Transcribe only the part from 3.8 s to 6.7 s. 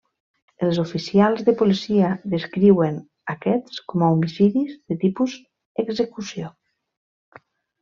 com a homicidis de tipus execució.